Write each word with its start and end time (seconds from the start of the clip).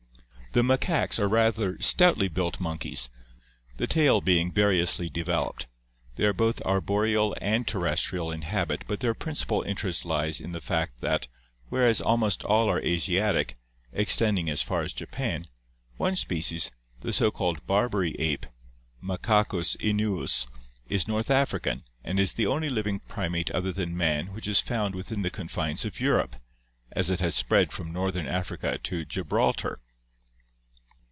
The 0.53 0.63
macaques 0.63 1.17
are 1.17 1.29
rather 1.29 1.79
stoutly 1.79 2.27
built 2.27 2.59
monkeys, 2.59 3.09
the 3.77 3.87
tail 3.87 4.19
being;, 4.19 4.47
Africa. 4.49 4.59
(Photograph 4.59 5.05
THE 5.05 5.19
EVOLUTION 5.21 5.31
OF 5.31 5.33
MAN 5.39 5.63
647 5.63 5.63
variously 5.63 5.63
developed. 5.63 5.67
They 6.15 6.25
are 6.25 6.33
both 6.33 6.61
arboreal 6.65 7.35
and 7.41 7.65
terrestrial 7.65 8.31
in 8.33 8.41
habit 8.41 8.83
but 8.85 8.99
their 8.99 9.13
principal 9.13 9.61
interest 9.61 10.03
lies 10.03 10.41
in 10.41 10.51
the 10.51 10.59
fact 10.59 10.99
that, 10.99 11.29
whereas 11.69 12.01
al 12.01 12.17
most 12.17 12.43
all 12.43 12.69
are 12.69 12.81
Asiatic, 12.81 13.53
extending 13.93 14.49
as 14.49 14.61
far 14.61 14.81
as 14.81 14.91
Japan, 14.91 15.45
one 15.95 16.17
species, 16.17 16.69
the 16.99 17.13
so 17.13 17.31
called 17.31 17.65
Barbary 17.65 18.17
ape 18.19 18.45
(Macacos 19.01 19.77
inuus) 19.77 20.47
is 20.89 21.07
North 21.07 21.31
African 21.31 21.85
and 22.03 22.19
is 22.19 22.33
the 22.33 22.47
only 22.47 22.69
living 22.69 22.99
primate 22.99 23.49
other 23.51 23.71
than 23.71 23.95
man 23.95 24.33
which 24.33 24.49
is 24.49 24.59
found 24.59 24.95
within 24.95 25.21
the 25.21 25.31
con 25.31 25.47
fines 25.47 25.85
of 25.85 26.01
Europe, 26.01 26.35
as 26.91 27.09
it 27.09 27.21
has 27.21 27.35
spread 27.35 27.71
from 27.71 27.93
northern 27.93 28.27
Africa 28.27 28.77
to 28.79 29.05
Gibraltar. 29.05 29.79